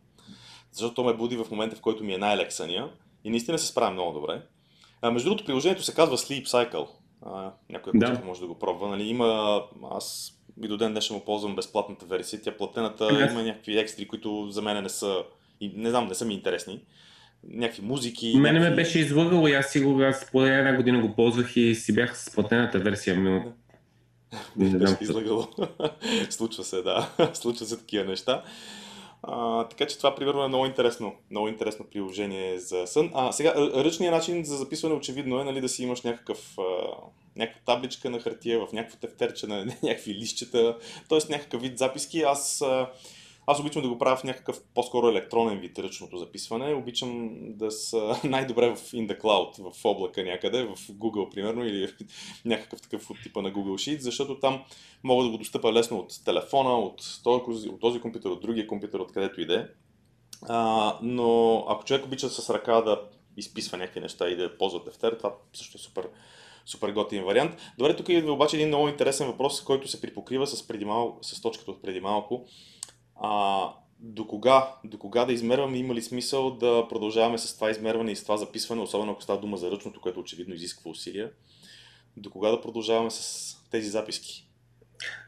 [0.72, 2.88] Защото то ме буди в момента, в който ми е най-лексания
[3.24, 4.42] и наистина се справя много добре.
[5.02, 6.88] А, между другото, приложението се казва Sleep Cycle.
[7.26, 8.20] А, някой да.
[8.24, 8.88] може да го пробва.
[8.88, 9.02] Нали?
[9.02, 10.32] Има, аз
[10.62, 12.42] и до ден днешен му ползвам безплатната версия.
[12.42, 13.30] Тя платената yes.
[13.30, 15.24] има някакви екстри, които за мен не са,
[15.60, 16.80] не знам, не са ми интересни.
[17.48, 18.32] Някакви музики.
[18.36, 18.70] Мене някакви...
[18.70, 21.94] ме беше излъгало и аз си го, аз по една година го ползвах и си
[21.94, 23.16] бях с платената версия.
[23.20, 23.52] Но...
[24.56, 25.48] Не беше излагало.
[26.30, 27.10] Случва се, да.
[27.34, 28.42] Случва се такива неща.
[29.22, 33.10] А, така че това примерно е много интересно, много интересно приложение за сън.
[33.14, 36.62] А сега, ръчният начин за записване очевидно е нали, да си имаш някакъв, а,
[37.40, 40.76] някаква табличка на хартия, в някакво тефтерче на някакви лищчета,
[41.08, 41.18] т.е.
[41.32, 42.22] някакъв вид записки.
[42.22, 42.62] Аз
[43.46, 46.74] аз обичам да го правя в някакъв по-скоро електронен вид ръчното записване.
[46.74, 51.88] Обичам да са най-добре в in the cloud, в облака някъде, в Google примерно или
[52.44, 54.64] някакъв такъв от типа на Google Sheet, защото там
[55.02, 58.98] мога да го достъпа лесно от телефона, от този, от този компютър, от другия компютър,
[58.98, 59.68] откъдето иде.
[60.48, 63.02] А, но ако човек обича с ръка да
[63.36, 66.08] изписва някакви неща и да ползва тефтер, това също е супер,
[66.66, 67.56] супер готин вариант.
[67.78, 71.18] Добре, тук идва обаче един много интересен въпрос, който се припокрива с, преди мал...
[71.22, 72.46] с точката от преди малко
[73.22, 73.62] а,
[73.98, 78.16] до, кога, до кога да измерваме, има ли смисъл да продължаваме с това измерване и
[78.16, 81.30] с това записване, особено ако става дума за ръчното, което очевидно изисква усилия,
[82.16, 84.46] до кога да продължаваме с тези записки?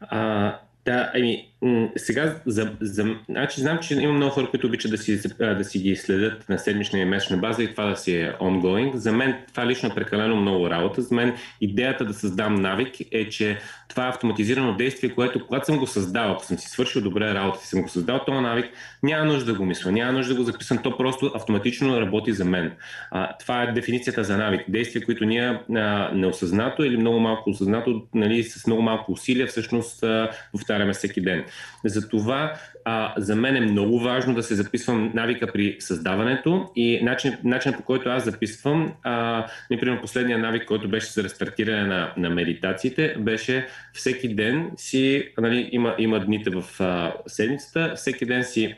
[0.01, 1.47] А, да, ами,
[1.95, 5.79] сега, за, за, значи, знам, че има много хора, които обичат да си, да си
[5.79, 8.95] ги следят на седмична и месечна база и това да си е ongoing.
[8.95, 11.01] За мен това лично е прекалено много работа.
[11.01, 13.59] За мен идеята да създам навик е, че
[13.93, 17.59] това е автоматизирано действие, което когато съм го създал, ако съм си свършил добре работа
[17.63, 18.65] и съм го създал този навик,
[19.03, 22.45] няма нужда да го мисля, няма нужда да го записвам, то просто автоматично работи за
[22.45, 22.71] мен.
[23.11, 24.61] А, това е дефиницията за навик.
[24.67, 30.03] Действие, които ние а, неосъзнато или много малко осъзнато, нали, с много малко усилия всъщност
[30.03, 31.43] а, повтаряме всеки ден.
[31.85, 32.53] Затова
[32.85, 37.73] а, за мен е много важно да се записвам навика при създаването и начин, начин
[37.73, 43.15] по който аз записвам, а, например последния навик, който беше за рестартиране на, на медитациите,
[43.19, 48.75] беше всеки ден си, нали, има, има дните в а, седмицата, всеки ден си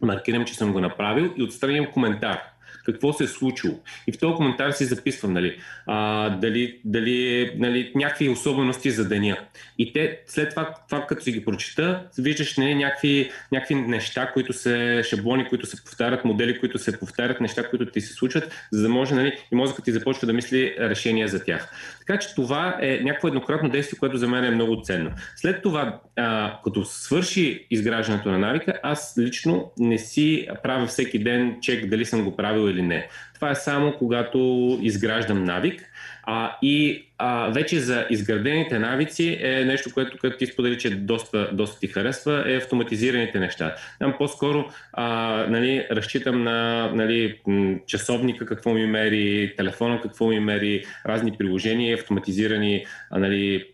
[0.00, 2.40] маркирам, че съм го направил и отстраням коментар
[2.86, 3.74] какво се е случило.
[4.06, 9.36] И в този коментар си записвам, нали, а, дали, дали нали, някакви особености за деня.
[9.78, 14.52] И те, след това, това като си ги прочита, виждаш нали, някакви, някакви неща, които
[14.52, 18.82] се, шаблони, които се повтарят, модели, които се повтарят, неща, които ти се случват, за
[18.82, 21.72] да може нали, и мозъкът ти започва да мисли решения за тях.
[21.98, 25.10] Така че това е някакво еднократно действие, което за мен е много ценно.
[25.36, 31.56] След това, а, като свърши изграждането на навика, аз лично не си правя всеки ден
[31.62, 33.08] чек дали съм го правил или не.
[33.34, 34.38] Това е само когато
[34.82, 35.82] изграждам навик.
[36.28, 41.50] А, и а, вече за изградените навици е нещо, което, което ти сподели, че доста,
[41.52, 43.74] доста ти харесва, е автоматизираните неща.
[43.98, 45.06] Там по-скоро а,
[45.48, 47.40] нали, разчитам на нали,
[47.86, 53.64] часовника какво ми мери, телефона какво ми мери, разни приложения, автоматизирани нали,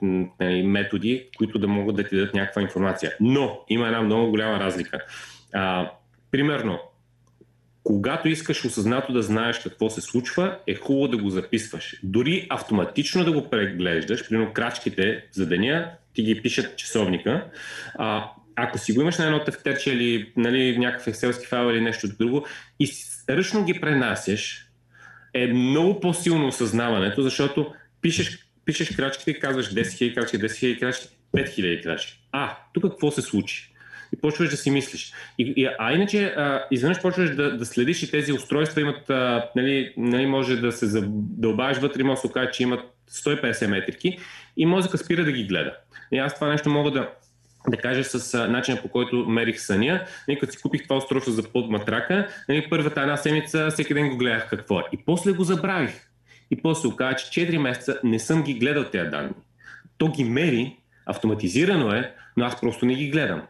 [0.40, 3.12] нали, методи, които да могат да ти дадат някаква информация.
[3.20, 4.98] Но има една много голяма разлика.
[5.52, 5.90] А,
[6.30, 6.78] примерно,
[7.84, 11.96] когато искаш осъзнато да знаеш какво се случва, е хубаво да го записваш.
[12.02, 17.44] Дори автоматично да го преглеждаш, примерно крачките за деня, ти ги пишат часовника.
[17.94, 22.08] А, ако си го имаш на едно тефтерче или нали, някакъв екселски файл или нещо
[22.18, 22.46] друго
[22.80, 22.90] и
[23.28, 24.68] ръчно ги пренасяш,
[25.34, 30.80] е много по-силно осъзнаването, защото пишеш, пишеш крачките и казваш 10 000 крачки, 10 000
[30.80, 32.20] крачки, 5 000 крачки.
[32.32, 33.71] А, тук какво се случи?
[34.12, 35.12] И почваш да си мислиш.
[35.38, 39.48] И, и, а иначе, а, изведнъж почваш да, да следиш и тези устройства имат, а,
[39.56, 44.18] нали, нали, може да се задълбавиш вътре, може да се окаже, че имат 150 метрики
[44.56, 45.76] и мозъка спира да ги гледа.
[46.12, 47.08] И аз това нещо мога да,
[47.68, 50.04] да кажа с а, начина по който мерих съня.
[50.28, 54.08] Нали, като си купих това устройство за под матрака, нали, първата една седмица всеки ден
[54.08, 54.84] го гледах какво е.
[54.92, 56.08] И после го забравих.
[56.50, 59.32] И после оказа, че 4 месеца не съм ги гледал тези данни.
[59.98, 63.42] То ги мери, автоматизирано е, но аз просто не ги гледам.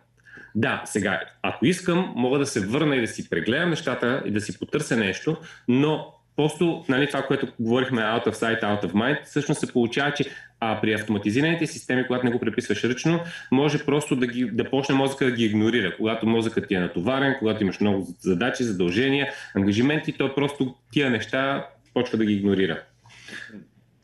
[0.55, 4.41] Да, сега, ако искам, мога да се върна и да си прегледам нещата и да
[4.41, 5.37] си потърся нещо,
[5.69, 10.13] но Просто нали, това, което говорихме out of sight, out of mind, всъщност се получава,
[10.13, 10.25] че
[10.61, 14.95] а при автоматизираните системи, когато не го преписваш ръчно, може просто да, ги, да почне
[14.95, 15.97] мозъка да ги игнорира.
[15.97, 21.67] Когато мозъкът ти е натоварен, когато имаш много задачи, задължения, ангажименти, то просто тия неща
[21.95, 22.83] почва да ги игнорира.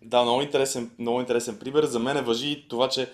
[0.02, 1.84] Да, много интересен, много интересен пример.
[1.84, 3.06] За мен е въжи това, че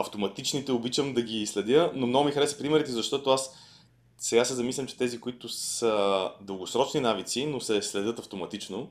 [0.00, 3.56] автоматичните обичам да ги следя, но много ми хареса примерите, защото аз
[4.18, 8.90] сега се замислям, че тези, които са дългосрочни навици, но се следят автоматично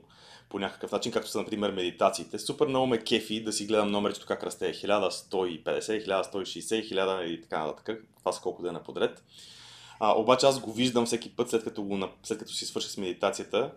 [0.50, 2.40] по някакъв начин, както са, например, медитациите.
[2.40, 7.66] Супер много ме кефи да си гледам номерчето как расте 1150, 1160, 1000 и така
[7.66, 8.04] нататък.
[8.20, 9.24] Това са колко дена подред.
[10.00, 12.98] А, обаче аз го виждам всеки път, след като, го, след като си свърши с
[12.98, 13.72] медитацията,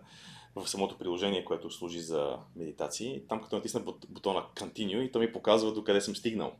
[0.55, 3.21] в самото приложение, което служи за медитации.
[3.29, 6.53] Там като натисна бутона Continue и то ми показва докъде съм стигнал.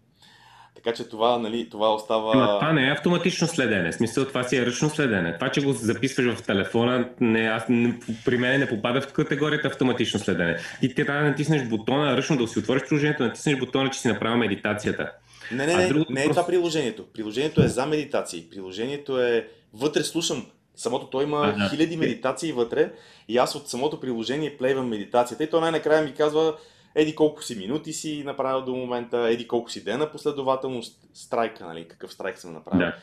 [0.75, 2.31] Така че това, нали, това остава...
[2.33, 3.91] Ама това не е автоматично следене.
[3.91, 5.35] В смисъл, това си е ръчно следене.
[5.35, 9.67] Това, че го записваш в телефона, не, аз, не, при мен не попада в категорията
[9.67, 10.57] автоматично следене.
[10.79, 14.37] Ти трябва да натиснеш бутона, ръчно да си отвориш приложението, натиснеш бутона, че си направил
[14.37, 15.11] медитацията.
[15.51, 16.05] Не, не, не, друго...
[16.09, 17.05] не е това приложението.
[17.13, 18.49] Приложението е за медитации.
[18.51, 20.45] Приложението е вътре слушам.
[20.75, 21.69] Самото той има а, да.
[21.69, 22.91] хиляди медитации вътре
[23.27, 26.55] и аз от самото приложение плейвам медитацията и то най-накрая ми казва
[26.95, 31.87] еди колко си минути си направил до момента, еди колко си дена последователно страйка, нали,
[31.87, 32.87] какъв страйк съм направил.
[32.87, 32.95] Да.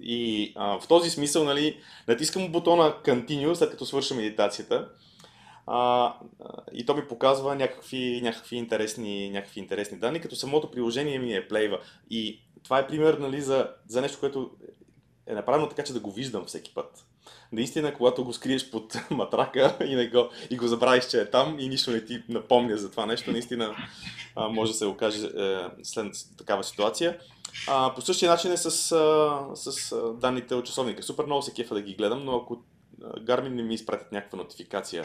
[0.00, 4.88] И а, в този смисъл, нали, натискам бутона Continue, след като свърша медитацията,
[5.66, 6.14] а,
[6.72, 11.48] и то ми показва някакви, някакви, интересни, някакви интересни данни, като самото приложение ми е
[11.48, 11.78] плейва.
[12.10, 14.50] И това е пример нали, за, за нещо, което
[15.26, 17.06] е направено така, че да го виждам всеки път
[17.52, 21.58] наистина, когато го скриеш под матрака и, не го, и го забравиш, че е там
[21.58, 23.76] и нищо не ти напомня за това нещо, наистина
[24.36, 27.18] а, може да се окаже е, след такава ситуация.
[27.68, 28.70] А, по същия начин е с, а,
[29.54, 31.02] с а, данните от часовника.
[31.02, 32.62] Супер много се кефа да ги гледам, но ако
[33.00, 35.04] Garmin не ми изпратят някаква нотификация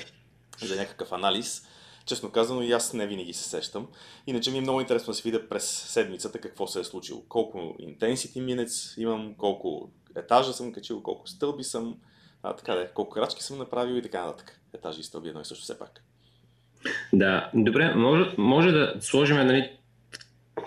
[0.62, 1.68] за някакъв анализ,
[2.06, 3.88] честно казано и аз не винаги се сещам.
[4.28, 7.22] Иначе ми е много интересно да се видя през седмицата какво се е случило.
[7.30, 11.98] Колко intensity minutes имам, колко етажа съм качил, колко стълби съм,
[12.46, 14.60] а, така да, колко крачки съм направил и така нататък.
[14.74, 16.04] Етажи и стълби едно и също все пак.
[17.14, 19.78] Да, добре, може, може да сложим, нали,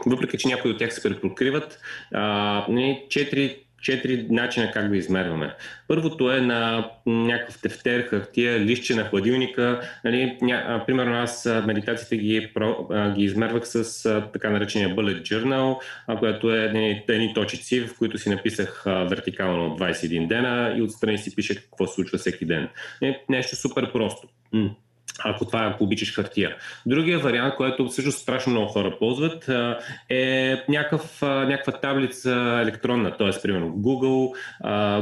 [0.06, 1.80] въпреки че някои от тях се препокриват,
[2.14, 5.54] а, нали, четири четири начина как го измерваме.
[5.88, 9.80] Първото е на някакъв тефтер, хартия, лище на хладилника.
[10.04, 15.78] Нали, ня, примерно аз медитациите ги, про, ги измервах с така наречения bullet journal,
[16.18, 16.64] което е
[17.08, 22.18] едни, точици, в които си написах вертикално 21 дена и отстрани си пише какво случва
[22.18, 22.68] всеки ден.
[23.02, 24.28] Е, нещо супер просто
[25.24, 26.56] ако това ако обичаш хартия.
[26.86, 29.48] Другия вариант, който също страшно много хора ползват,
[30.08, 33.42] е някакъв, някаква таблица електронна, т.е.
[33.42, 34.34] примерно Google,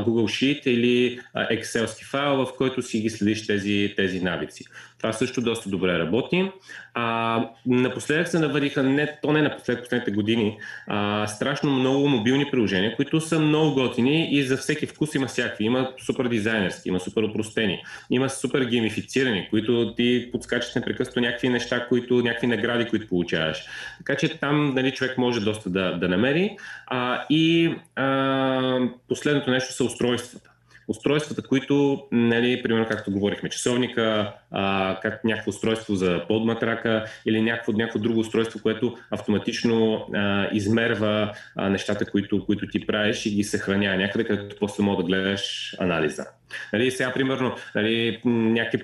[0.04, 4.64] Google Sheet или Excel файл, в който си ги следиш тези, тези навици.
[4.98, 6.50] Това също доста добре работи.
[6.94, 12.96] А, напоследък се навариха, не, то не напоследък, последните години, а, страшно много мобилни приложения,
[12.96, 15.64] които са много готини и за всеки вкус има всякакви.
[15.64, 21.86] Има супер дизайнерски, има супер опростени, има супер геймифицирани, които ти подскачат непрекъснато някакви неща,
[21.88, 23.64] които, някакви награди, които получаваш.
[23.98, 26.56] Така че там нали, човек може доста да, да намери.
[26.86, 30.50] А, и а, последното нещо са устройствата
[30.88, 37.72] устройствата, които, нали, примерно както говорихме, часовника, а, как някакво устройство за подматрака или някакво,
[37.72, 43.44] някакво друго устройство, което автоматично а, измерва а, нещата, които, които ти правиш и ги
[43.44, 46.26] съхранява някъде, където после мога да гледаш анализа.
[46.72, 48.82] Нали, сега, примерно, нали, някакви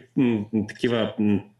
[0.68, 1.14] такива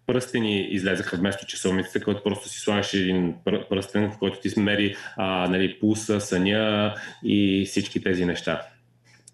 [0.07, 3.35] пръстени излезаха вместо часовниците, който просто си слагаш един
[3.70, 8.62] пръстен, в който ти смери а, нали, пулса, съня и всички тези неща.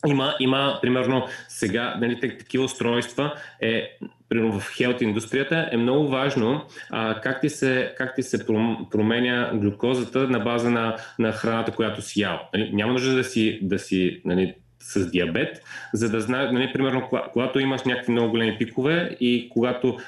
[0.06, 6.64] Има, има примерно сега нали, такива устройства е примерно в хелт индустрията е много важно
[6.90, 8.46] а, как, ти се, как ти се
[8.90, 12.40] променя глюкозата на база на, на храната, която си ял.
[12.54, 15.62] Нали, няма нужда да си, да си нали, с диабет,
[15.92, 19.98] за да знаеш, нали, примерно, когато имаш някакви много големи пикове и когато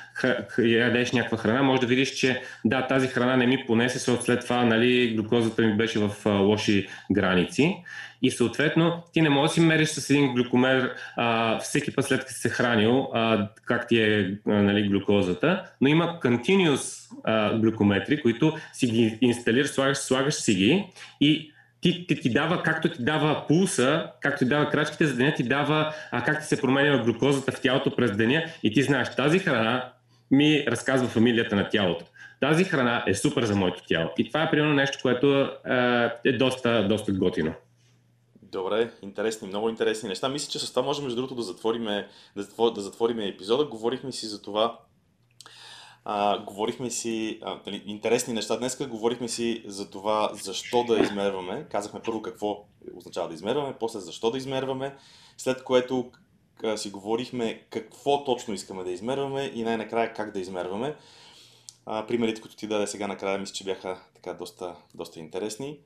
[0.59, 4.65] ядеш някаква храна, може да видиш, че да, тази храна не ми понесе, след това
[4.65, 7.77] нали, глюкозата ми беше в а, лоши граници.
[8.23, 12.21] И съответно, ти не можеш да си мериш с един глюкомер а, всеки път след
[12.21, 18.23] като си се хранил, а, как ти е нали, глюкозата, но има continuous а, глюкометри,
[18.23, 20.85] които си ги инсталираш, слагаш, слагаш си ги
[21.21, 25.35] и ти, ти, ти дава, както ти дава пулса, както ти дава крачките за деня,
[25.35, 29.17] ти дава а, как ти се променя глюкозата в тялото през деня и ти знаеш,
[29.17, 29.93] тази храна
[30.31, 32.05] ми разказва фамилията на тялото.
[32.41, 34.11] Тази храна е супер за моето тяло.
[34.19, 35.49] И това е примерно нещо, което е,
[36.25, 37.55] е доста, доста готино.
[38.43, 40.29] Добре, интересни, много интересни неща.
[40.29, 41.85] Мисля, че с това можем, между другото, да затворим,
[42.37, 43.65] да, да затворим епизода.
[43.65, 44.79] Говорихме си за това,
[46.05, 48.57] а, говорихме си а, нали, интересни неща.
[48.57, 51.67] Днес говорихме си за това защо да измерваме.
[51.71, 54.97] Казахме първо какво означава да измерваме, после защо да измерваме,
[55.37, 56.11] след което
[56.65, 60.97] а, си говорихме какво точно искаме да измерваме и най-накрая как да измерваме.
[61.87, 65.79] А, примерите, които ти даде сега накрая, мисля, че бяха така доста, доста интересни.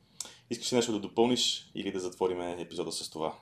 [0.50, 3.34] Искаш ли нещо да допълниш или да затворим епизода с това?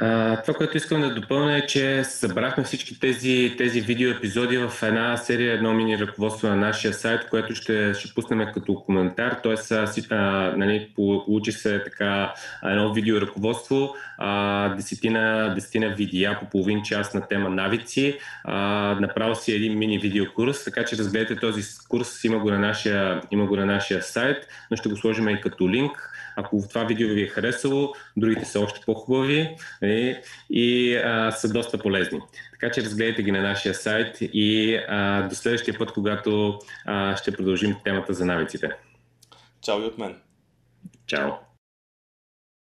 [0.00, 4.72] А, това, което искам да допълня е, че събрахме всички тези, тези видео епизоди в
[4.82, 9.40] една серия, едно мини ръководство на нашия сайт, което ще, ще пуснем като коментар.
[10.10, 12.34] А, нали, получи се така
[12.64, 18.18] едно видео ръководство, а, десетина, десетина видеа по половин час на тема навици.
[18.44, 18.56] А,
[19.00, 23.20] направо си един мини видео курс, така че разгледайте този курс, има го на нашия,
[23.30, 26.13] има го на нашия сайт, но ще го сложим и като линк.
[26.36, 30.20] Ако това видео ви е харесало, другите са още по-хубави и, нали,
[30.50, 32.20] и а, са доста полезни.
[32.52, 37.32] Така че разгледайте ги на нашия сайт и а, до следващия път, когато а, ще
[37.32, 38.70] продължим темата за навиците.
[39.62, 40.16] Чао и от мен.
[41.06, 41.30] Чао.